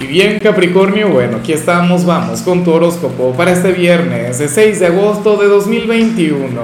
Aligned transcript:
Y 0.00 0.06
bien 0.06 0.38
Capricornio, 0.38 1.10
bueno, 1.10 1.36
aquí 1.36 1.52
estamos, 1.52 2.06
vamos 2.06 2.40
con 2.40 2.64
tu 2.64 2.72
horóscopo 2.72 3.34
para 3.36 3.52
este 3.52 3.72
viernes, 3.72 4.42
6 4.44 4.80
de 4.80 4.86
agosto 4.86 5.36
de 5.36 5.46
2021. 5.46 6.58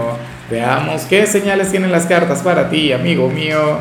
Veamos 0.51 1.03
qué 1.03 1.27
señales 1.27 1.71
tienen 1.71 1.93
las 1.93 2.07
cartas 2.07 2.41
para 2.41 2.71
ti, 2.71 2.93
amigo 2.93 3.29
mío. 3.29 3.79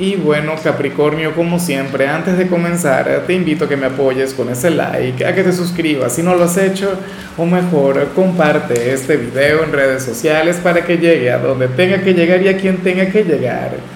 Y 0.00 0.16
bueno, 0.16 0.54
Capricornio, 0.62 1.36
como 1.36 1.60
siempre, 1.60 2.08
antes 2.08 2.36
de 2.36 2.48
comenzar, 2.48 3.22
te 3.28 3.34
invito 3.34 3.66
a 3.66 3.68
que 3.68 3.76
me 3.76 3.86
apoyes 3.86 4.34
con 4.34 4.50
ese 4.50 4.70
like, 4.70 5.24
a 5.24 5.32
que 5.32 5.44
te 5.44 5.52
suscribas 5.52 6.14
si 6.14 6.24
no 6.24 6.34
lo 6.34 6.44
has 6.44 6.58
hecho, 6.58 6.98
o 7.36 7.46
mejor, 7.46 8.08
comparte 8.16 8.92
este 8.92 9.16
video 9.16 9.62
en 9.62 9.70
redes 9.72 10.02
sociales 10.02 10.56
para 10.56 10.84
que 10.84 10.98
llegue 10.98 11.30
a 11.30 11.38
donde 11.38 11.68
tenga 11.68 12.02
que 12.02 12.12
llegar 12.12 12.42
y 12.42 12.48
a 12.48 12.56
quien 12.56 12.78
tenga 12.78 13.06
que 13.06 13.22
llegar. 13.22 13.95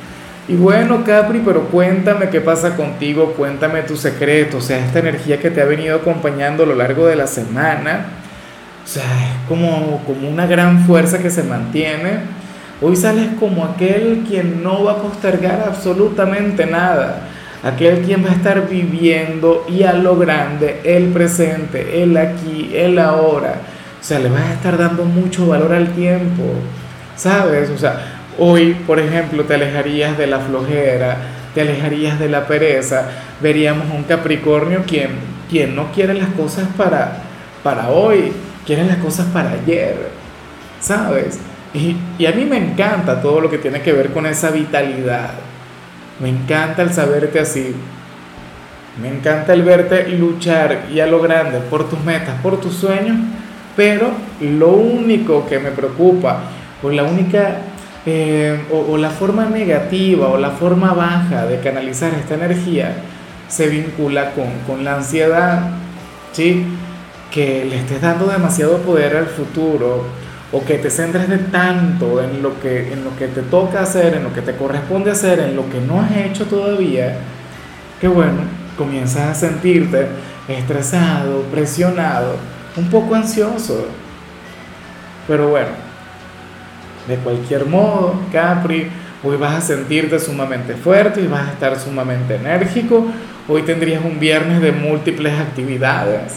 Y 0.50 0.56
bueno, 0.56 1.04
Capri, 1.04 1.42
pero 1.44 1.66
cuéntame 1.66 2.28
qué 2.28 2.40
pasa 2.40 2.74
contigo, 2.74 3.34
cuéntame 3.36 3.82
tu 3.82 3.96
secreto, 3.96 4.56
o 4.56 4.60
sea, 4.60 4.84
esta 4.84 4.98
energía 4.98 5.38
que 5.38 5.48
te 5.48 5.62
ha 5.62 5.64
venido 5.64 5.94
acompañando 5.94 6.64
a 6.64 6.66
lo 6.66 6.74
largo 6.74 7.06
de 7.06 7.14
la 7.14 7.28
semana, 7.28 8.06
o 8.84 8.88
sea, 8.88 9.04
es 9.04 9.48
como, 9.48 10.02
como 10.04 10.28
una 10.28 10.46
gran 10.46 10.84
fuerza 10.86 11.20
que 11.20 11.30
se 11.30 11.44
mantiene. 11.44 12.22
Hoy 12.82 12.96
sales 12.96 13.28
como 13.38 13.64
aquel 13.64 14.24
quien 14.26 14.64
no 14.64 14.82
va 14.82 14.94
a 14.94 14.96
postergar 14.96 15.66
absolutamente 15.68 16.66
nada, 16.66 17.28
aquel 17.62 18.00
quien 18.00 18.24
va 18.24 18.30
a 18.30 18.34
estar 18.34 18.68
viviendo 18.68 19.64
y 19.68 19.84
a 19.84 19.92
lo 19.92 20.16
grande 20.16 20.80
el 20.82 21.12
presente, 21.12 22.02
el 22.02 22.16
aquí, 22.16 22.72
el 22.74 22.98
ahora. 22.98 23.54
O 24.00 24.02
sea, 24.02 24.18
le 24.18 24.28
vas 24.28 24.42
a 24.42 24.54
estar 24.54 24.76
dando 24.76 25.04
mucho 25.04 25.46
valor 25.46 25.72
al 25.72 25.90
tiempo, 25.90 26.42
¿sabes? 27.14 27.70
O 27.70 27.78
sea, 27.78 28.19
Hoy, 28.38 28.74
por 28.86 28.98
ejemplo, 28.98 29.44
te 29.44 29.54
alejarías 29.54 30.16
de 30.16 30.26
la 30.26 30.38
flojera, 30.38 31.16
te 31.54 31.62
alejarías 31.62 32.18
de 32.18 32.28
la 32.28 32.46
pereza, 32.46 33.08
veríamos 33.40 33.86
un 33.94 34.04
Capricornio 34.04 34.84
quien, 34.86 35.10
quien 35.48 35.74
no 35.74 35.92
quiere 35.92 36.14
las 36.14 36.28
cosas 36.30 36.68
para, 36.76 37.18
para 37.62 37.88
hoy, 37.88 38.32
quiere 38.66 38.84
las 38.84 38.98
cosas 38.98 39.26
para 39.26 39.50
ayer, 39.50 39.96
¿sabes? 40.80 41.38
Y, 41.74 41.96
y 42.18 42.26
a 42.26 42.32
mí 42.32 42.44
me 42.44 42.56
encanta 42.56 43.20
todo 43.20 43.40
lo 43.40 43.50
que 43.50 43.58
tiene 43.58 43.82
que 43.82 43.92
ver 43.92 44.10
con 44.10 44.26
esa 44.26 44.50
vitalidad, 44.50 45.30
me 46.20 46.28
encanta 46.28 46.82
el 46.82 46.92
saberte 46.92 47.40
así, 47.40 47.74
me 49.00 49.08
encanta 49.08 49.52
el 49.54 49.62
verte 49.62 50.08
luchar 50.08 50.86
y 50.92 51.00
a 51.00 51.06
lo 51.06 51.20
grande 51.20 51.58
por 51.58 51.88
tus 51.88 52.00
metas, 52.00 52.40
por 52.42 52.60
tus 52.60 52.74
sueños, 52.74 53.16
pero 53.76 54.10
lo 54.40 54.68
único 54.68 55.46
que 55.48 55.58
me 55.58 55.70
preocupa, 55.70 56.42
o 56.82 56.90
la 56.90 57.04
única 57.04 57.56
eh, 58.06 58.58
o, 58.72 58.96
la 58.96 59.10
forma 59.10 59.46
negativa 59.46 60.28
o 60.28 60.38
la 60.38 60.50
forma 60.50 60.92
baja 60.94 61.46
de 61.46 61.60
canalizar 61.60 62.14
esta 62.14 62.34
energía 62.34 62.94
se 63.48 63.68
vincula 63.68 64.32
con, 64.32 64.46
con 64.66 64.84
la 64.84 64.96
ansiedad, 64.96 65.70
¿sí? 66.32 66.64
que 67.30 67.64
le 67.64 67.76
estés 67.76 68.00
dando 68.00 68.26
demasiado 68.26 68.78
poder 68.78 69.16
al 69.16 69.26
futuro 69.26 70.04
o 70.52 70.64
que 70.64 70.78
te 70.78 70.90
centres 70.90 71.28
de 71.28 71.38
tanto 71.38 72.22
en 72.22 72.42
lo, 72.42 72.58
que, 72.60 72.92
en 72.92 73.04
lo 73.04 73.16
que 73.16 73.28
te 73.28 73.42
toca 73.42 73.82
hacer, 73.82 74.14
en 74.14 74.24
lo 74.24 74.32
que 74.32 74.42
te 74.42 74.56
corresponde 74.56 75.10
hacer, 75.10 75.38
en 75.38 75.54
lo 75.54 75.68
que 75.70 75.80
no 75.80 76.00
has 76.00 76.16
hecho 76.16 76.46
todavía, 76.46 77.18
que 78.00 78.08
bueno, 78.08 78.42
comienzas 78.76 79.28
a 79.28 79.34
sentirte 79.34 80.08
estresado, 80.48 81.42
presionado, 81.52 82.36
un 82.76 82.88
poco 82.90 83.14
ansioso. 83.14 83.86
Pero 85.28 85.50
bueno, 85.50 85.68
de 87.08 87.16
cualquier 87.16 87.66
modo, 87.66 88.14
Capri, 88.32 88.88
hoy 89.22 89.36
vas 89.36 89.54
a 89.54 89.60
sentirte 89.60 90.18
sumamente 90.18 90.74
fuerte 90.74 91.20
y 91.20 91.26
vas 91.26 91.48
a 91.48 91.52
estar 91.52 91.78
sumamente 91.78 92.36
enérgico. 92.36 93.06
Hoy 93.48 93.62
tendrías 93.62 94.04
un 94.04 94.20
viernes 94.20 94.60
de 94.60 94.72
múltiples 94.72 95.38
actividades. 95.38 96.36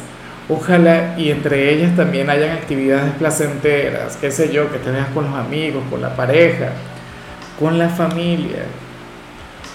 Ojalá 0.50 1.16
y 1.17 1.31
entre 1.31 1.73
ellas 1.73 1.95
también 1.95 2.30
hayan 2.30 2.52
actividades 2.52 3.14
placenteras, 3.14 4.17
qué 4.17 4.30
sé 4.30 4.52
yo, 4.52 4.72
que 4.72 4.80
te 4.80 4.91
veas 4.91 5.07
con 5.09 5.25
los 5.25 5.35
amigos, 5.35 5.84
con 5.90 6.02
la 6.02 6.16
pareja, 6.16 6.69
con 7.59 7.78
la 7.78 7.90
familia. 7.90 8.63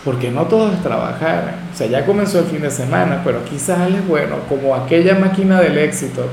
Porque 0.04 0.30
no 0.30 0.42
todo 0.44 0.72
es 0.72 0.82
trabajar. 0.82 1.54
O 1.72 1.76
sea, 1.76 1.86
ya 1.86 2.04
comenzó 2.04 2.40
el 2.40 2.46
fin 2.46 2.60
de 2.60 2.70
semana, 2.70 3.22
pero 3.24 3.44
quizás 3.44 3.90
es 3.90 4.06
bueno, 4.06 4.36
como 4.48 4.74
aquella 4.74 5.14
máquina 5.14 5.60
del 5.60 5.78
éxito 5.78 6.28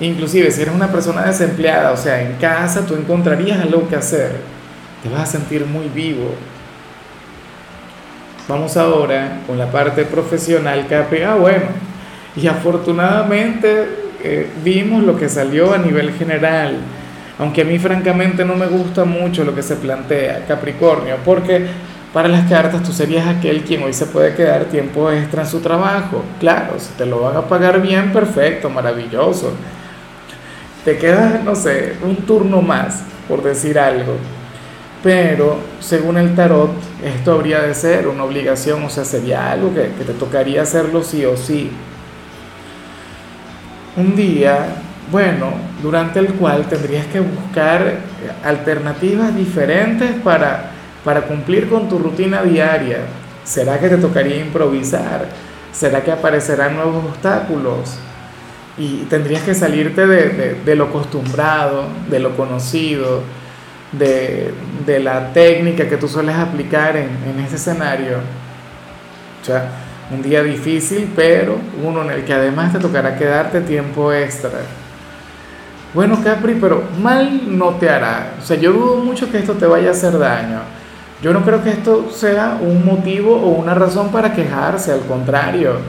Inclusive 0.00 0.50
si 0.52 0.62
eres 0.62 0.74
una 0.74 0.92
persona 0.92 1.22
desempleada, 1.22 1.90
o 1.90 1.96
sea, 1.96 2.22
en 2.22 2.34
casa 2.34 2.86
tú 2.86 2.94
encontrarías 2.94 3.60
algo 3.60 3.88
que 3.88 3.96
hacer. 3.96 4.36
Te 5.02 5.08
vas 5.08 5.22
a 5.22 5.26
sentir 5.26 5.66
muy 5.66 5.88
vivo. 5.88 6.34
Vamos 8.48 8.76
ahora 8.76 9.40
con 9.46 9.58
la 9.58 9.70
parte 9.70 10.04
profesional, 10.04 10.86
Capi. 10.88 11.22
Ah, 11.22 11.34
bueno. 11.34 11.66
Y 12.36 12.46
afortunadamente 12.46 13.88
eh, 14.22 14.48
vimos 14.62 15.02
lo 15.02 15.16
que 15.16 15.28
salió 15.28 15.74
a 15.74 15.78
nivel 15.78 16.12
general. 16.12 16.76
Aunque 17.40 17.62
a 17.62 17.64
mí 17.64 17.78
francamente 17.78 18.44
no 18.44 18.54
me 18.54 18.66
gusta 18.66 19.04
mucho 19.04 19.44
lo 19.44 19.54
que 19.54 19.62
se 19.62 19.76
plantea, 19.76 20.44
Capricornio, 20.46 21.16
porque 21.24 21.66
para 22.12 22.26
las 22.26 22.48
cartas 22.48 22.82
tú 22.82 22.92
serías 22.92 23.28
aquel 23.28 23.62
quien 23.62 23.82
hoy 23.82 23.92
se 23.92 24.06
puede 24.06 24.34
quedar 24.34 24.64
tiempo 24.64 25.10
extra 25.10 25.42
en 25.42 25.48
su 25.48 25.60
trabajo. 25.60 26.24
Claro, 26.40 26.74
si 26.78 26.92
te 26.94 27.06
lo 27.06 27.20
van 27.20 27.36
a 27.36 27.42
pagar 27.42 27.80
bien, 27.80 28.12
perfecto, 28.12 28.70
maravilloso 28.70 29.52
te 30.88 30.96
queda, 30.96 31.42
no 31.44 31.54
sé, 31.54 31.96
un 32.02 32.16
turno 32.16 32.62
más, 32.62 33.02
por 33.28 33.42
decir 33.42 33.78
algo. 33.78 34.14
Pero 35.02 35.58
según 35.80 36.16
el 36.16 36.34
tarot, 36.34 36.70
esto 37.04 37.32
habría 37.32 37.60
de 37.60 37.74
ser 37.74 38.08
una 38.08 38.24
obligación, 38.24 38.82
o 38.82 38.88
sea, 38.88 39.04
sería 39.04 39.52
algo 39.52 39.74
que, 39.74 39.90
que 39.98 40.04
te 40.04 40.14
tocaría 40.14 40.62
hacerlo 40.62 41.02
sí 41.02 41.26
o 41.26 41.36
sí. 41.36 41.70
Un 43.98 44.16
día, 44.16 44.76
bueno, 45.12 45.52
durante 45.82 46.20
el 46.20 46.28
cual 46.28 46.64
tendrías 46.70 47.04
que 47.08 47.20
buscar 47.20 47.96
alternativas 48.42 49.36
diferentes 49.36 50.12
para, 50.22 50.70
para 51.04 51.20
cumplir 51.20 51.68
con 51.68 51.86
tu 51.90 51.98
rutina 51.98 52.42
diaria. 52.42 53.00
¿Será 53.44 53.78
que 53.78 53.90
te 53.90 53.98
tocaría 53.98 54.40
improvisar? 54.40 55.26
¿Será 55.70 56.02
que 56.02 56.12
aparecerán 56.12 56.76
nuevos 56.76 57.04
obstáculos? 57.04 57.98
Y 58.78 59.06
tendrías 59.10 59.42
que 59.42 59.54
salirte 59.54 60.06
de, 60.06 60.74
lo 60.76 60.84
acostumbrado, 60.84 61.84
de 62.08 62.20
lo 62.20 62.36
conocido, 62.36 63.22
de, 63.92 64.52
la 65.00 65.32
técnica 65.32 65.88
que 65.88 65.96
tú 65.96 66.06
sueles 66.06 66.36
aplicar 66.36 66.96
en, 66.96 67.08
en 67.28 67.40
este 67.40 67.56
escenario. 67.56 68.18
O 69.42 69.44
sea, 69.44 69.68
un 70.10 70.22
día 70.22 70.42
difícil, 70.42 71.12
pero 71.16 71.56
uno 71.84 72.02
en 72.02 72.10
el 72.10 72.24
que 72.24 72.32
además 72.32 72.72
te 72.72 72.78
tocará 72.78 73.16
quedarte 73.16 73.60
tiempo 73.62 74.12
extra. 74.12 74.50
Bueno, 75.92 76.22
Capri, 76.22 76.54
pero 76.54 76.84
mal 77.00 77.58
no 77.58 77.70
te 77.76 77.88
hará. 77.90 78.34
O 78.40 78.44
sea, 78.44 78.56
yo 78.56 78.72
dudo 78.72 78.96
mucho 78.98 79.30
que 79.30 79.38
esto 79.38 79.54
te 79.54 79.66
vaya 79.66 79.88
a 79.88 79.92
hacer 79.92 80.16
daño. 80.18 80.60
Yo 81.20 81.32
no 81.32 81.44
creo 81.44 81.64
que 81.64 81.70
esto 81.70 82.10
sea 82.12 82.58
un 82.60 82.84
motivo 82.84 83.34
o 83.34 83.48
una 83.48 83.74
razón 83.74 84.12
para 84.12 84.34
quejarse, 84.34 84.92
al 84.92 85.00
contrario 85.00 85.80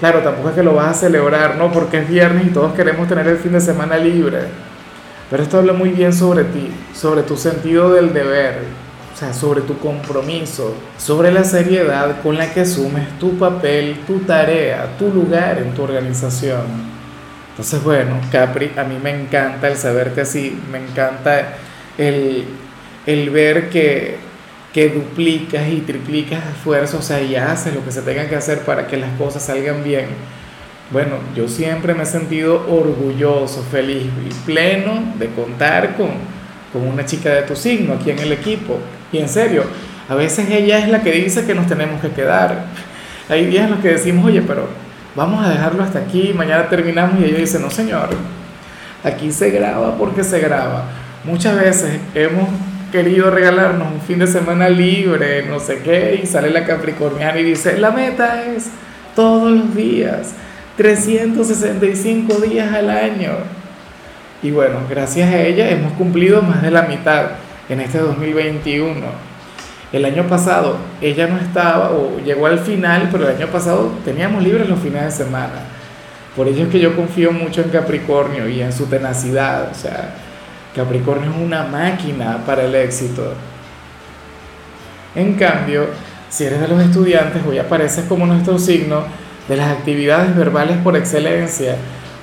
Claro, 0.00 0.20
tampoco 0.20 0.48
es 0.48 0.54
que 0.54 0.62
lo 0.62 0.74
vas 0.74 0.96
a 0.96 1.00
celebrar, 1.00 1.56
¿no? 1.56 1.70
Porque 1.70 1.98
es 1.98 2.08
viernes 2.08 2.46
y 2.46 2.50
todos 2.50 2.72
queremos 2.72 3.06
tener 3.06 3.26
el 3.26 3.36
fin 3.36 3.52
de 3.52 3.60
semana 3.60 3.98
libre. 3.98 4.38
Pero 5.28 5.42
esto 5.42 5.58
habla 5.58 5.74
muy 5.74 5.90
bien 5.90 6.12
sobre 6.14 6.44
ti, 6.44 6.70
sobre 6.94 7.22
tu 7.22 7.36
sentido 7.36 7.92
del 7.92 8.14
deber, 8.14 8.60
o 9.14 9.16
sea, 9.16 9.34
sobre 9.34 9.60
tu 9.60 9.78
compromiso, 9.78 10.74
sobre 10.96 11.30
la 11.30 11.44
seriedad 11.44 12.22
con 12.22 12.38
la 12.38 12.52
que 12.52 12.62
asumes 12.62 13.06
tu 13.18 13.38
papel, 13.38 14.00
tu 14.06 14.20
tarea, 14.20 14.88
tu 14.98 15.08
lugar 15.12 15.58
en 15.58 15.74
tu 15.74 15.82
organización. 15.82 16.62
Entonces, 17.50 17.84
bueno, 17.84 18.18
Capri, 18.32 18.72
a 18.78 18.84
mí 18.84 18.98
me 19.00 19.10
encanta 19.10 19.68
el 19.68 19.76
saberte 19.76 20.22
así, 20.22 20.58
me 20.72 20.78
encanta 20.78 21.56
el, 21.98 22.46
el 23.04 23.28
ver 23.28 23.68
que 23.68 24.16
que 24.72 24.88
duplicas 24.88 25.68
y 25.68 25.80
triplicas 25.80 26.40
esfuerzos, 26.54 27.00
o 27.00 27.02
sea, 27.02 27.20
y 27.20 27.34
haces 27.34 27.74
lo 27.74 27.84
que 27.84 27.90
se 27.90 28.02
tenga 28.02 28.28
que 28.28 28.36
hacer 28.36 28.60
para 28.60 28.86
que 28.86 28.96
las 28.96 29.10
cosas 29.18 29.44
salgan 29.44 29.82
bien. 29.82 30.06
Bueno, 30.92 31.16
yo 31.34 31.48
siempre 31.48 31.94
me 31.94 32.04
he 32.04 32.06
sentido 32.06 32.66
orgulloso, 32.68 33.62
feliz 33.70 34.06
y 34.28 34.34
pleno 34.46 35.14
de 35.18 35.28
contar 35.28 35.96
con, 35.96 36.10
con 36.72 36.86
una 36.86 37.04
chica 37.04 37.30
de 37.30 37.42
tu 37.42 37.56
signo 37.56 37.94
aquí 37.94 38.10
en 38.10 38.18
el 38.20 38.32
equipo. 38.32 38.78
Y 39.12 39.18
en 39.18 39.28
serio, 39.28 39.64
a 40.08 40.14
veces 40.14 40.48
ella 40.50 40.78
es 40.78 40.88
la 40.88 41.02
que 41.02 41.12
dice 41.12 41.44
que 41.44 41.54
nos 41.54 41.66
tenemos 41.66 42.00
que 42.00 42.10
quedar. 42.10 42.64
Hay 43.28 43.46
días 43.46 43.64
en 43.64 43.70
los 43.70 43.80
que 43.80 43.88
decimos, 43.88 44.24
oye, 44.24 44.42
pero 44.42 44.68
vamos 45.14 45.44
a 45.44 45.50
dejarlo 45.50 45.82
hasta 45.82 46.00
aquí, 46.00 46.32
mañana 46.34 46.68
terminamos 46.68 47.20
y 47.20 47.24
ella 47.24 47.38
dice, 47.38 47.58
no 47.58 47.70
señor, 47.70 48.08
aquí 49.04 49.30
se 49.32 49.50
graba 49.50 49.96
porque 49.96 50.24
se 50.24 50.40
graba. 50.40 50.84
Muchas 51.24 51.56
veces 51.56 52.00
hemos 52.14 52.48
querido 52.90 53.30
regalarnos 53.30 53.92
un 53.92 54.00
fin 54.00 54.18
de 54.18 54.26
semana 54.26 54.68
libre, 54.68 55.44
no 55.46 55.60
sé 55.60 55.80
qué, 55.82 56.20
y 56.22 56.26
sale 56.26 56.50
la 56.50 56.64
Capricorniana 56.64 57.38
y 57.38 57.44
dice, 57.44 57.78
la 57.78 57.90
meta 57.90 58.44
es 58.44 58.68
todos 59.14 59.50
los 59.52 59.74
días, 59.74 60.32
365 60.76 62.34
días 62.40 62.72
al 62.72 62.90
año. 62.90 63.32
Y 64.42 64.50
bueno, 64.50 64.80
gracias 64.88 65.28
a 65.30 65.42
ella 65.42 65.68
hemos 65.68 65.92
cumplido 65.94 66.42
más 66.42 66.62
de 66.62 66.70
la 66.70 66.82
mitad 66.82 67.32
en 67.68 67.80
este 67.80 67.98
2021. 67.98 68.94
El 69.92 70.04
año 70.04 70.26
pasado 70.28 70.76
ella 71.00 71.26
no 71.26 71.38
estaba 71.38 71.90
o 71.90 72.18
llegó 72.24 72.46
al 72.46 72.60
final, 72.60 73.08
pero 73.10 73.28
el 73.28 73.36
año 73.36 73.48
pasado 73.48 73.92
teníamos 74.04 74.42
libres 74.42 74.68
los 74.68 74.78
fines 74.78 75.04
de 75.04 75.24
semana. 75.24 75.60
Por 76.36 76.48
ello 76.48 76.64
es 76.64 76.68
que 76.70 76.78
yo 76.78 76.94
confío 76.94 77.32
mucho 77.32 77.60
en 77.60 77.70
Capricornio 77.70 78.48
y 78.48 78.62
en 78.62 78.72
su 78.72 78.86
tenacidad. 78.86 79.68
O 79.70 79.74
sea, 79.74 80.14
Capricornio 80.74 81.30
es 81.30 81.36
una 81.36 81.64
máquina 81.64 82.38
para 82.46 82.64
el 82.64 82.74
éxito. 82.74 83.34
En 85.14 85.34
cambio, 85.34 85.86
si 86.28 86.44
eres 86.44 86.60
de 86.60 86.68
los 86.68 86.80
estudiantes, 86.80 87.42
hoy 87.44 87.58
apareces 87.58 88.04
como 88.04 88.24
nuestro 88.26 88.58
signo 88.58 89.02
de 89.48 89.56
las 89.56 89.68
actividades 89.68 90.36
verbales 90.36 90.76
por 90.78 90.96
excelencia, 90.96 91.76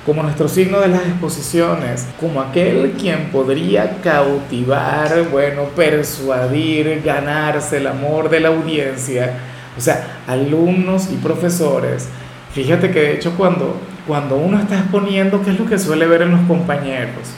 como 0.06 0.22
nuestro 0.22 0.48
signo 0.48 0.80
de 0.80 0.88
las 0.88 1.02
exposiciones, 1.02 2.06
como 2.18 2.40
aquel 2.40 2.92
quien 2.98 3.26
podría 3.30 3.98
cautivar, 4.02 5.28
bueno, 5.30 5.64
persuadir, 5.76 7.02
ganarse 7.04 7.76
el 7.76 7.86
amor 7.86 8.30
de 8.30 8.40
la 8.40 8.48
audiencia, 8.48 9.34
o 9.76 9.80
sea, 9.82 10.22
alumnos 10.26 11.10
y 11.12 11.16
profesores. 11.16 12.08
Fíjate 12.54 12.90
que 12.90 13.00
de 13.00 13.14
hecho 13.16 13.34
cuando, 13.36 13.78
cuando 14.06 14.36
uno 14.36 14.58
está 14.58 14.78
exponiendo, 14.78 15.42
¿qué 15.42 15.50
es 15.50 15.60
lo 15.60 15.66
que 15.66 15.78
suele 15.78 16.06
ver 16.06 16.22
en 16.22 16.30
los 16.30 16.40
compañeros? 16.48 17.28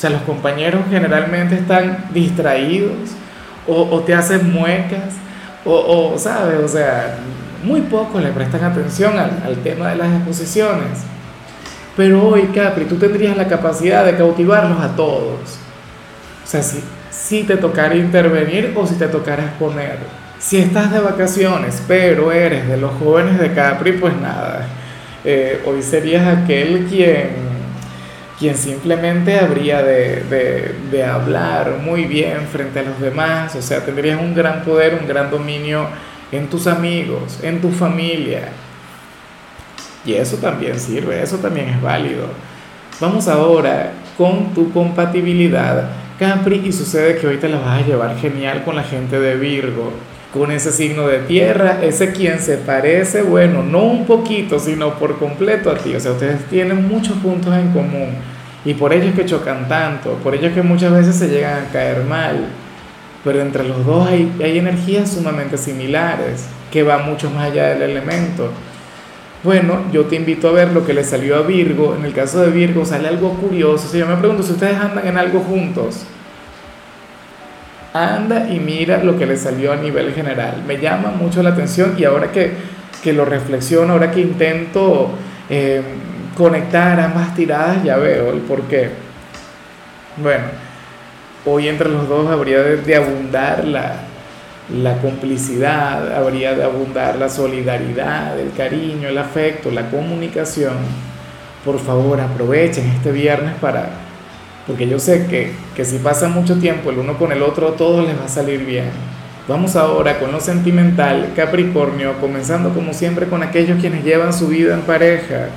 O 0.00 0.02
sea, 0.02 0.08
los 0.08 0.22
compañeros 0.22 0.80
generalmente 0.88 1.56
están 1.56 2.06
distraídos 2.14 3.10
o, 3.68 3.82
o 3.82 4.00
te 4.00 4.14
hacen 4.14 4.50
muecas 4.50 5.12
o, 5.62 5.74
o, 6.14 6.18
¿sabes? 6.18 6.58
O 6.64 6.68
sea, 6.68 7.18
muy 7.62 7.82
poco 7.82 8.18
le 8.18 8.30
prestan 8.30 8.64
atención 8.64 9.18
al, 9.18 9.42
al 9.44 9.56
tema 9.56 9.90
de 9.90 9.96
las 9.96 10.10
exposiciones. 10.14 11.00
Pero 11.98 12.28
hoy, 12.28 12.44
Capri, 12.54 12.86
tú 12.86 12.96
tendrías 12.96 13.36
la 13.36 13.46
capacidad 13.46 14.06
de 14.06 14.16
cautivarlos 14.16 14.80
a 14.80 14.96
todos. 14.96 15.58
O 16.44 16.46
sea, 16.46 16.62
si, 16.62 16.82
si 17.10 17.42
te 17.42 17.58
tocara 17.58 17.94
intervenir 17.94 18.72
o 18.74 18.86
si 18.86 18.94
te 18.94 19.06
tocara 19.06 19.44
exponer. 19.44 19.98
Si 20.38 20.56
estás 20.56 20.90
de 20.92 21.00
vacaciones, 21.00 21.82
pero 21.86 22.32
eres 22.32 22.66
de 22.66 22.78
los 22.78 22.92
jóvenes 22.92 23.38
de 23.38 23.52
Capri, 23.52 23.92
pues 23.92 24.16
nada. 24.16 24.66
Eh, 25.26 25.62
hoy 25.66 25.82
serías 25.82 26.26
aquel 26.26 26.86
quien, 26.88 27.49
quien 28.40 28.56
simplemente 28.56 29.38
habría 29.38 29.82
de, 29.82 30.74
de, 30.90 31.04
hablar 31.04 31.76
muy 31.84 32.06
bien 32.06 32.48
frente 32.50 32.80
a 32.80 32.84
los 32.84 32.98
demás. 32.98 33.54
O 33.54 33.60
sea, 33.60 33.84
tendrías 33.84 34.18
un 34.18 34.34
gran 34.34 34.64
poder, 34.64 34.98
un 34.98 35.06
gran 35.06 35.30
dominio 35.30 35.86
en 36.32 36.48
tus 36.48 36.66
amigos, 36.66 37.38
en 37.42 37.60
tu 37.60 37.70
familia. 37.70 38.48
Y 40.06 40.14
eso 40.14 40.38
también 40.38 40.80
sirve, 40.80 41.22
eso 41.22 41.36
también 41.36 41.68
es 41.68 41.82
válido. 41.82 42.28
Vamos 42.98 43.28
ahora 43.28 43.92
con 44.16 44.54
tu 44.54 44.72
compatibilidad, 44.72 45.90
Capri, 46.18 46.62
y 46.64 46.72
sucede 46.72 47.18
que 47.18 47.26
hoy 47.26 47.36
te 47.36 47.48
la 47.50 47.58
vas 47.58 47.82
a 47.82 47.86
llevar 47.86 48.16
genial 48.16 48.64
con 48.64 48.74
la 48.74 48.84
gente 48.84 49.20
de 49.20 49.36
Virgo, 49.36 49.92
con 50.32 50.52
ese 50.52 50.70
signo 50.70 51.08
de 51.08 51.18
tierra, 51.20 51.78
ese 51.82 52.12
quien 52.12 52.38
se 52.38 52.56
parece, 52.56 53.22
bueno, 53.22 53.62
no 53.62 53.82
un 53.82 54.06
poquito, 54.06 54.58
sino 54.58 54.94
por 54.94 55.18
completo 55.18 55.70
a 55.70 55.76
ti. 55.76 55.94
O 55.94 56.00
sea, 56.00 56.12
ustedes 56.12 56.44
tienen 56.46 56.86
muchos 56.86 57.16
puntos 57.18 57.54
en 57.54 57.72
común 57.72 58.10
y 58.64 58.74
por 58.74 58.92
ello 58.92 59.12
que 59.14 59.24
chocan 59.24 59.68
tanto, 59.68 60.14
por 60.22 60.34
ello 60.34 60.48
es 60.48 60.54
que 60.54 60.62
muchas 60.62 60.92
veces 60.92 61.16
se 61.16 61.28
llegan 61.28 61.64
a 61.64 61.72
caer 61.72 62.04
mal. 62.04 62.46
Pero 63.24 63.40
entre 63.40 63.64
los 63.64 63.84
dos 63.84 64.08
hay, 64.08 64.32
hay 64.42 64.58
energías 64.58 65.12
sumamente 65.12 65.58
similares, 65.58 66.46
que 66.72 66.82
van 66.82 67.04
mucho 67.04 67.30
más 67.30 67.50
allá 67.50 67.68
del 67.68 67.82
elemento. 67.82 68.50
Bueno, 69.42 69.80
yo 69.92 70.04
te 70.04 70.16
invito 70.16 70.48
a 70.48 70.52
ver 70.52 70.72
lo 70.72 70.86
que 70.86 70.94
le 70.94 71.04
salió 71.04 71.36
a 71.36 71.42
Virgo. 71.42 71.94
En 71.98 72.04
el 72.04 72.12
caso 72.12 72.40
de 72.40 72.50
Virgo 72.50 72.84
sale 72.84 73.08
algo 73.08 73.34
curioso. 73.34 73.88
Si 73.88 73.98
yo 73.98 74.06
me 74.06 74.16
pregunto 74.16 74.42
si 74.42 74.52
ustedes 74.52 74.76
andan 74.76 75.06
en 75.06 75.18
algo 75.18 75.40
juntos. 75.40 76.04
Anda 77.92 78.48
y 78.48 78.60
mira 78.60 79.02
lo 79.02 79.18
que 79.18 79.26
le 79.26 79.36
salió 79.36 79.72
a 79.72 79.76
nivel 79.76 80.12
general. 80.14 80.62
Me 80.66 80.78
llama 80.78 81.10
mucho 81.10 81.42
la 81.42 81.50
atención 81.50 81.94
y 81.98 82.04
ahora 82.04 82.30
que, 82.30 82.52
que 83.02 83.12
lo 83.12 83.24
reflexiono, 83.24 83.94
ahora 83.94 84.10
que 84.10 84.20
intento 84.20 85.10
eh, 85.48 85.82
conectar 86.36 87.00
ambas 87.00 87.34
tiradas, 87.34 87.82
ya 87.82 87.96
veo 87.96 88.30
el 88.32 88.40
por 88.40 88.62
qué. 88.62 88.90
Bueno, 90.22 90.44
hoy 91.44 91.68
entre 91.68 91.88
los 91.88 92.08
dos 92.08 92.30
habría 92.30 92.62
de, 92.62 92.76
de 92.76 92.96
abundar 92.96 93.64
la, 93.64 93.94
la 94.72 94.98
complicidad, 94.98 96.14
habría 96.16 96.54
de 96.54 96.62
abundar 96.62 97.16
la 97.16 97.28
solidaridad, 97.28 98.38
el 98.38 98.52
cariño, 98.52 99.08
el 99.08 99.18
afecto, 99.18 99.70
la 99.70 99.90
comunicación. 99.90 100.74
Por 101.64 101.78
favor, 101.78 102.20
aprovechen 102.20 102.86
este 102.88 103.10
viernes 103.10 103.54
para, 103.60 103.90
porque 104.70 104.88
yo 104.88 105.00
sé 105.00 105.26
que, 105.26 105.50
que 105.74 105.84
si 105.84 105.98
pasan 105.98 106.32
mucho 106.32 106.58
tiempo 106.58 106.90
el 106.90 106.98
uno 106.98 107.18
con 107.18 107.32
el 107.32 107.42
otro, 107.42 107.72
todo 107.72 108.02
les 108.02 108.16
va 108.16 108.26
a 108.26 108.28
salir 108.28 108.64
bien. 108.64 108.86
Vamos 109.48 109.74
ahora 109.74 110.20
con 110.20 110.30
lo 110.30 110.40
sentimental, 110.40 111.32
Capricornio, 111.34 112.20
comenzando 112.20 112.70
como 112.70 112.92
siempre 112.92 113.26
con 113.26 113.42
aquellos 113.42 113.80
quienes 113.80 114.04
llevan 114.04 114.32
su 114.32 114.46
vida 114.46 114.74
en 114.74 114.82
pareja. 114.82 115.48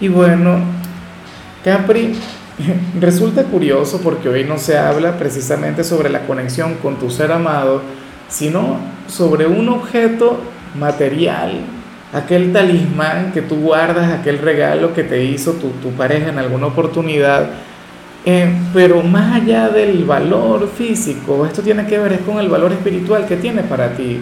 Y 0.00 0.08
bueno, 0.08 0.60
Capri, 1.64 2.14
Resulta 3.00 3.44
curioso 3.44 4.00
porque 4.02 4.28
hoy 4.28 4.44
no 4.44 4.58
se 4.58 4.78
habla 4.78 5.16
precisamente 5.18 5.84
sobre 5.84 6.10
la 6.10 6.26
conexión 6.26 6.74
con 6.74 6.96
tu 6.96 7.10
ser 7.10 7.32
amado, 7.32 7.82
sino 8.28 8.78
sobre 9.06 9.46
un 9.46 9.68
objeto 9.68 10.38
material, 10.78 11.60
aquel 12.12 12.52
talismán 12.52 13.32
que 13.32 13.42
tú 13.42 13.56
guardas, 13.56 14.12
aquel 14.12 14.38
regalo 14.38 14.92
que 14.92 15.04
te 15.04 15.24
hizo 15.24 15.52
tu, 15.52 15.68
tu 15.82 15.90
pareja 15.92 16.28
en 16.28 16.38
alguna 16.38 16.66
oportunidad. 16.66 17.50
Eh, 18.30 18.46
pero 18.74 19.02
más 19.02 19.40
allá 19.40 19.70
del 19.70 20.04
valor 20.04 20.68
físico, 20.68 21.46
esto 21.46 21.62
tiene 21.62 21.86
que 21.86 21.98
ver 21.98 22.12
es 22.12 22.20
con 22.20 22.38
el 22.38 22.50
valor 22.50 22.70
espiritual 22.72 23.24
que 23.24 23.38
tiene 23.38 23.62
para 23.62 23.94
ti. 23.94 24.20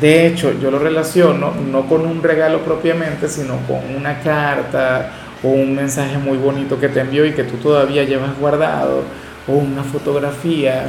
De 0.00 0.26
hecho, 0.26 0.52
yo 0.60 0.68
lo 0.68 0.80
relaciono 0.80 1.52
no 1.70 1.86
con 1.86 2.04
un 2.04 2.24
regalo 2.24 2.62
propiamente, 2.62 3.28
sino 3.28 3.58
con 3.68 3.78
una 3.96 4.18
carta, 4.18 5.12
o 5.44 5.48
un 5.50 5.76
mensaje 5.76 6.18
muy 6.18 6.38
bonito 6.38 6.80
que 6.80 6.88
te 6.88 6.98
envió 6.98 7.24
y 7.24 7.34
que 7.34 7.44
tú 7.44 7.58
todavía 7.58 8.02
llevas 8.02 8.36
guardado, 8.36 9.04
o 9.46 9.52
una 9.52 9.84
fotografía, 9.84 10.86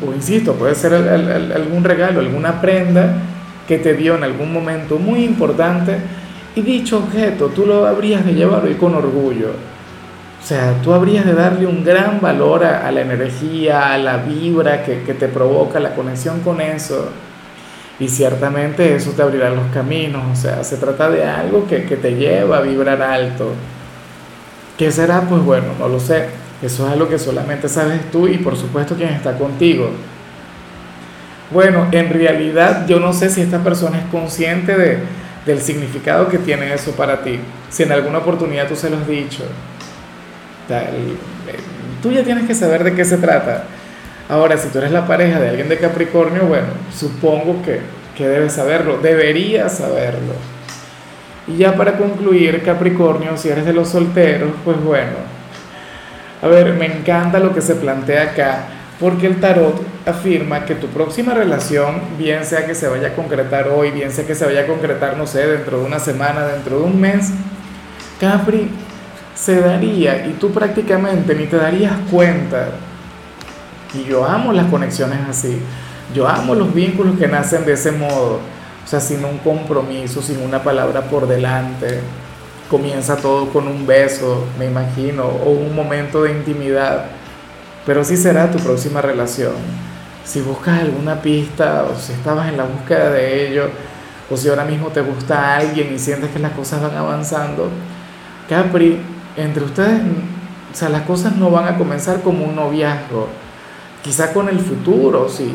o 0.00 0.14
insisto, 0.14 0.54
puede 0.54 0.74
ser 0.74 0.94
algún 0.94 1.84
regalo, 1.84 2.20
alguna 2.20 2.58
prenda 2.58 3.16
que 3.68 3.76
te 3.76 3.92
dio 3.92 4.14
en 4.14 4.24
algún 4.24 4.50
momento 4.50 4.96
muy 4.96 5.24
importante 5.24 5.98
y 6.54 6.62
dicho 6.62 7.00
objeto 7.00 7.48
tú 7.48 7.66
lo 7.66 7.86
habrías 7.86 8.24
de 8.24 8.32
llevar 8.32 8.64
hoy 8.64 8.76
con 8.76 8.94
orgullo. 8.94 9.75
O 10.46 10.48
sea, 10.48 10.80
tú 10.80 10.92
habrías 10.92 11.26
de 11.26 11.34
darle 11.34 11.66
un 11.66 11.82
gran 11.82 12.20
valor 12.20 12.64
a, 12.64 12.88
la 12.92 13.00
energía, 13.00 13.92
a 13.92 13.98
la 13.98 14.18
vibra 14.18 14.84
que, 14.84 14.94
te 14.94 15.26
provoca 15.26 15.80
la 15.80 15.96
conexión 15.96 16.38
con 16.38 16.60
eso. 16.60 17.08
Y 17.98 18.06
ciertamente 18.06 18.94
eso 18.94 19.10
te 19.10 19.22
abrirá 19.22 19.50
los 19.50 19.66
caminos, 19.74 20.22
o 20.32 20.40
sea, 20.40 20.62
se 20.62 20.76
trata 20.76 21.10
de 21.10 21.24
algo 21.24 21.66
que, 21.66 21.84
que 21.84 21.96
te 21.96 22.14
lleva 22.14 22.58
a 22.58 22.60
vibrar 22.60 23.02
alto. 23.02 23.54
¿Qué 24.78 24.92
será? 24.92 25.22
Pues 25.22 25.42
bueno, 25.42 25.66
no 25.80 25.88
lo 25.88 25.98
sé. 25.98 26.28
Eso 26.62 26.86
es 26.86 26.92
algo 26.92 27.08
que 27.08 27.18
solamente 27.18 27.68
sabes 27.68 28.08
tú 28.12 28.28
y 28.28 28.38
por 28.38 28.56
supuesto 28.56 28.94
quien 28.94 29.08
está 29.08 29.36
contigo. 29.36 29.90
Bueno, 31.50 31.88
en 31.90 32.08
realidad 32.08 32.86
yo 32.86 33.00
no 33.00 33.12
sé 33.12 33.30
si 33.30 33.40
esta 33.40 33.64
persona 33.64 33.98
es 33.98 34.04
consciente 34.12 34.76
de, 34.76 34.98
del 35.44 35.60
significado 35.60 36.28
que 36.28 36.38
tiene 36.38 36.72
eso 36.72 36.92
para 36.92 37.24
ti. 37.24 37.40
Si 37.68 37.82
en 37.82 37.90
alguna 37.90 38.18
oportunidad 38.18 38.68
tú 38.68 38.76
se 38.76 38.90
lo 38.90 38.98
has 38.98 39.08
dicho. 39.08 39.42
Tú 42.02 42.12
ya 42.12 42.22
tienes 42.22 42.46
que 42.46 42.54
saber 42.54 42.84
de 42.84 42.94
qué 42.94 43.04
se 43.04 43.18
trata. 43.18 43.64
Ahora, 44.28 44.56
si 44.56 44.68
tú 44.68 44.78
eres 44.78 44.90
la 44.90 45.06
pareja 45.06 45.38
de 45.38 45.50
alguien 45.50 45.68
de 45.68 45.78
Capricornio, 45.78 46.46
bueno, 46.46 46.66
supongo 46.92 47.62
que, 47.64 47.80
que 48.16 48.26
debes 48.26 48.54
saberlo, 48.54 48.98
deberías 48.98 49.78
saberlo. 49.78 50.34
Y 51.46 51.58
ya 51.58 51.76
para 51.76 51.96
concluir, 51.96 52.62
Capricornio, 52.64 53.36
si 53.36 53.48
eres 53.48 53.64
de 53.64 53.72
los 53.72 53.88
solteros, 53.88 54.50
pues 54.64 54.82
bueno, 54.82 55.36
a 56.42 56.48
ver, 56.48 56.74
me 56.74 56.86
encanta 56.86 57.38
lo 57.38 57.54
que 57.54 57.60
se 57.60 57.76
plantea 57.76 58.22
acá, 58.24 58.64
porque 58.98 59.26
el 59.26 59.38
tarot 59.40 59.80
afirma 60.06 60.64
que 60.64 60.74
tu 60.74 60.88
próxima 60.88 61.34
relación, 61.34 62.00
bien 62.18 62.44
sea 62.44 62.66
que 62.66 62.74
se 62.74 62.88
vaya 62.88 63.08
a 63.08 63.12
concretar 63.14 63.68
hoy, 63.68 63.92
bien 63.92 64.10
sea 64.10 64.26
que 64.26 64.34
se 64.34 64.44
vaya 64.44 64.62
a 64.62 64.66
concretar, 64.66 65.16
no 65.16 65.26
sé, 65.26 65.46
dentro 65.46 65.78
de 65.78 65.84
una 65.84 66.00
semana, 66.00 66.46
dentro 66.46 66.80
de 66.80 66.84
un 66.84 67.00
mes, 67.00 67.30
Capri 68.18 68.68
se 69.36 69.60
daría 69.60 70.26
y 70.26 70.32
tú 70.32 70.50
prácticamente 70.50 71.34
ni 71.34 71.46
te 71.46 71.56
darías 71.56 71.92
cuenta 72.10 72.70
y 73.94 74.04
yo 74.04 74.24
amo 74.24 74.52
las 74.52 74.66
conexiones 74.66 75.18
así. 75.28 75.58
Yo 76.14 76.28
amo 76.28 76.54
los 76.54 76.72
vínculos 76.74 77.18
que 77.18 77.28
nacen 77.28 77.64
de 77.64 77.72
ese 77.72 77.92
modo. 77.92 78.40
O 78.84 78.88
sea, 78.88 79.00
sin 79.00 79.24
un 79.24 79.38
compromiso, 79.38 80.22
sin 80.22 80.40
una 80.40 80.62
palabra 80.62 81.02
por 81.02 81.26
delante. 81.26 82.00
Comienza 82.70 83.16
todo 83.16 83.48
con 83.50 83.68
un 83.68 83.86
beso, 83.86 84.44
me 84.58 84.66
imagino, 84.66 85.24
o 85.24 85.50
un 85.50 85.74
momento 85.74 86.22
de 86.24 86.32
intimidad. 86.32 87.06
Pero 87.84 88.04
sí 88.04 88.16
será 88.16 88.50
tu 88.50 88.58
próxima 88.58 89.00
relación. 89.00 89.54
Si 90.24 90.40
buscas 90.40 90.80
alguna 90.80 91.20
pista 91.22 91.84
o 91.84 91.98
si 91.98 92.12
estabas 92.12 92.48
en 92.48 92.56
la 92.56 92.64
búsqueda 92.64 93.10
de 93.10 93.48
ello, 93.48 93.68
o 94.28 94.36
si 94.36 94.48
ahora 94.48 94.64
mismo 94.64 94.88
te 94.88 95.00
gusta 95.00 95.56
alguien 95.56 95.94
y 95.94 95.98
sientes 95.98 96.30
que 96.30 96.40
las 96.40 96.52
cosas 96.52 96.82
van 96.82 96.96
avanzando, 96.96 97.70
Capri, 98.48 99.00
entre 99.36 99.64
ustedes, 99.64 100.00
o 100.72 100.76
sea, 100.76 100.88
las 100.88 101.02
cosas 101.02 101.36
no 101.36 101.50
van 101.50 101.68
a 101.68 101.78
comenzar 101.78 102.22
como 102.22 102.44
un 102.44 102.56
noviazgo 102.56 103.28
Quizá 104.06 104.32
con 104.32 104.48
el 104.48 104.60
futuro, 104.60 105.28
sí, 105.28 105.52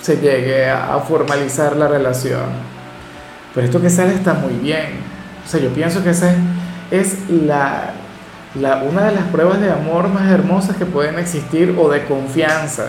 se 0.00 0.16
llegue 0.16 0.68
a, 0.68 0.98
formalizar 1.06 1.76
la 1.76 1.86
relación. 1.86 2.46
Pero 3.54 3.64
esto 3.64 3.80
que 3.80 3.90
sale 3.90 4.14
está 4.14 4.34
muy 4.34 4.54
bien. 4.54 4.98
O 5.46 5.48
sea, 5.48 5.60
yo 5.60 5.68
pienso 5.68 6.02
que 6.02 6.10
esa 6.10 6.34
es, 6.90 7.30
la, 7.30 7.94
una 8.56 9.04
de 9.04 9.14
las 9.14 9.26
pruebas 9.26 9.60
de 9.60 9.70
amor 9.70 10.08
más 10.08 10.28
hermosas 10.32 10.74
que 10.74 10.84
pueden 10.84 11.16
existir 11.20 11.76
o 11.78 11.88
de 11.88 12.04
confianza 12.06 12.86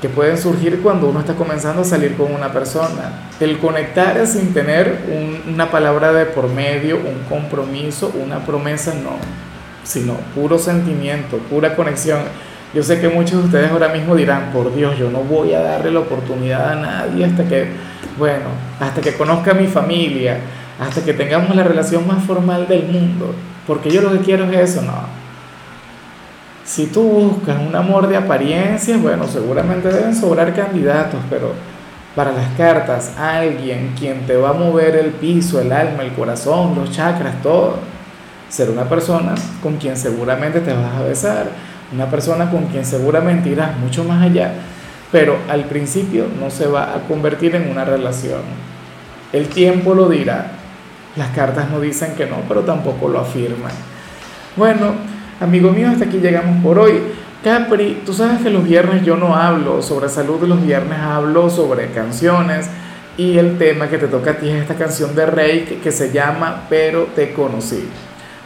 que 0.00 0.08
pueden 0.08 0.38
surgir 0.38 0.82
cuando 0.82 1.08
uno 1.08 1.18
está 1.18 1.34
comenzando 1.34 1.82
a 1.82 1.84
salir 1.84 2.16
con 2.16 2.32
una 2.32 2.52
persona. 2.52 3.25
El 3.38 3.58
conectar 3.58 4.26
sin 4.26 4.54
tener 4.54 4.98
una 5.46 5.70
palabra 5.70 6.12
de 6.12 6.24
por 6.24 6.48
medio, 6.48 6.96
un 6.96 7.24
compromiso, 7.28 8.10
una 8.24 8.38
promesa, 8.38 8.94
no, 8.94 9.18
sino 9.84 10.14
puro 10.34 10.58
sentimiento, 10.58 11.36
pura 11.50 11.76
conexión. 11.76 12.20
Yo 12.72 12.82
sé 12.82 12.98
que 12.98 13.10
muchos 13.10 13.38
de 13.40 13.44
ustedes 13.44 13.70
ahora 13.70 13.88
mismo 13.88 14.14
dirán, 14.14 14.52
por 14.52 14.74
Dios, 14.74 14.96
yo 14.98 15.10
no 15.10 15.20
voy 15.20 15.52
a 15.52 15.60
darle 15.60 15.90
la 15.90 16.00
oportunidad 16.00 16.72
a 16.72 16.76
nadie 16.76 17.26
hasta 17.26 17.44
que, 17.44 17.68
bueno, 18.18 18.46
hasta 18.80 19.02
que 19.02 19.12
conozca 19.12 19.50
a 19.50 19.54
mi 19.54 19.66
familia, 19.66 20.38
hasta 20.80 21.02
que 21.02 21.12
tengamos 21.12 21.54
la 21.54 21.62
relación 21.62 22.06
más 22.06 22.24
formal 22.24 22.66
del 22.66 22.84
mundo, 22.84 23.34
porque 23.66 23.90
yo 23.90 24.00
lo 24.00 24.12
que 24.12 24.18
quiero 24.20 24.50
es 24.50 24.70
eso, 24.70 24.82
no. 24.82 24.94
Si 26.64 26.86
tú 26.86 27.02
buscas 27.02 27.58
un 27.60 27.76
amor 27.76 28.08
de 28.08 28.16
apariencia, 28.16 28.96
bueno, 28.96 29.26
seguramente 29.28 29.88
deben 29.88 30.14
sobrar 30.14 30.54
candidatos, 30.54 31.20
pero 31.30 31.52
para 32.16 32.32
las 32.32 32.48
cartas, 32.56 33.12
alguien 33.18 33.94
quien 33.96 34.26
te 34.26 34.36
va 34.36 34.50
a 34.50 34.52
mover 34.54 34.96
el 34.96 35.10
piso, 35.10 35.60
el 35.60 35.70
alma, 35.70 36.02
el 36.02 36.12
corazón, 36.12 36.74
los 36.74 36.90
chakras, 36.90 37.40
todo, 37.42 37.76
ser 38.48 38.70
una 38.70 38.88
persona 38.88 39.34
con 39.62 39.76
quien 39.76 39.96
seguramente 39.96 40.60
te 40.60 40.72
vas 40.72 40.94
a 40.94 41.02
besar, 41.02 41.50
una 41.92 42.06
persona 42.06 42.50
con 42.50 42.64
quien 42.66 42.84
seguramente 42.84 43.50
irás 43.50 43.78
mucho 43.78 44.02
más 44.02 44.22
allá, 44.22 44.54
pero 45.12 45.36
al 45.48 45.66
principio 45.66 46.26
no 46.40 46.50
se 46.50 46.66
va 46.66 46.94
a 46.94 47.00
convertir 47.06 47.54
en 47.54 47.70
una 47.70 47.84
relación. 47.84 48.40
El 49.32 49.48
tiempo 49.48 49.94
lo 49.94 50.08
dirá. 50.08 50.52
Las 51.16 51.28
cartas 51.28 51.70
no 51.70 51.80
dicen 51.80 52.14
que 52.16 52.26
no, 52.26 52.36
pero 52.48 52.62
tampoco 52.62 53.08
lo 53.08 53.20
afirman. 53.20 53.72
Bueno, 54.56 54.94
Amigo 55.38 55.70
mío, 55.70 55.90
hasta 55.90 56.06
aquí 56.06 56.16
llegamos 56.16 56.62
por 56.62 56.78
hoy. 56.78 56.94
Capri, 57.44 58.02
tú 58.04 58.12
sabes 58.12 58.40
que 58.40 58.50
los 58.50 58.64
viernes 58.64 59.04
yo 59.04 59.16
no 59.16 59.36
hablo 59.36 59.80
sobre 59.82 60.08
salud, 60.08 60.42
los 60.42 60.64
viernes 60.64 60.98
hablo 60.98 61.48
sobre 61.48 61.90
canciones 61.92 62.68
y 63.16 63.38
el 63.38 63.56
tema 63.56 63.88
que 63.88 63.98
te 63.98 64.08
toca 64.08 64.32
a 64.32 64.38
ti 64.38 64.48
es 64.48 64.62
esta 64.62 64.74
canción 64.74 65.14
de 65.14 65.26
Rey 65.26 65.80
que, 65.82 65.92
se 65.92 66.12
llama 66.12 66.66
Pero 66.68 67.08
te 67.14 67.32
conocí. 67.32 67.88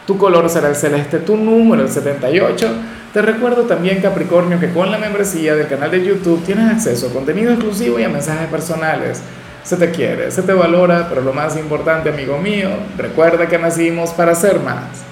Tu 0.05 0.17
color 0.17 0.49
será 0.49 0.69
el 0.69 0.75
celeste, 0.75 1.19
tu 1.19 1.35
número 1.35 1.81
el 1.81 1.89
78. 1.89 2.67
Te 3.13 3.21
recuerdo 3.21 3.63
también, 3.63 4.01
Capricornio, 4.01 4.59
que 4.59 4.69
con 4.69 4.91
la 4.91 4.97
membresía 4.97 5.55
del 5.55 5.67
canal 5.67 5.91
de 5.91 6.05
YouTube 6.05 6.43
tienes 6.45 6.71
acceso 6.71 7.07
a 7.07 7.13
contenido 7.13 7.51
exclusivo 7.51 7.99
y 7.99 8.03
a 8.03 8.09
mensajes 8.09 8.47
personales. 8.49 9.21
Se 9.63 9.77
te 9.77 9.91
quiere, 9.91 10.31
se 10.31 10.43
te 10.43 10.53
valora, 10.53 11.07
pero 11.09 11.21
lo 11.21 11.33
más 11.33 11.57
importante, 11.57 12.09
amigo 12.09 12.37
mío, 12.37 12.69
recuerda 12.97 13.47
que 13.47 13.57
nacimos 13.57 14.11
para 14.11 14.33
ser 14.35 14.59
más. 14.59 15.10